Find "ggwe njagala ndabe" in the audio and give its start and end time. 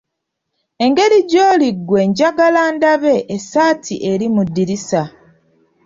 1.77-3.13